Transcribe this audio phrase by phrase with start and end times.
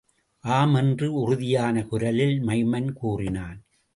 [0.43, 3.59] ஆம் என்று உறுதியான குரலில் மைமன் கூறினான்.